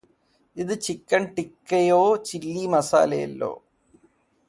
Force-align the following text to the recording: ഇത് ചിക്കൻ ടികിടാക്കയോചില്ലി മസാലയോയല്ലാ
ഇത് 0.57 0.73
ചിക്കൻ 0.85 1.23
ടികിടാക്കയോചില്ലി 1.35 2.65
മസാലയോയല്ലാ 2.73 3.51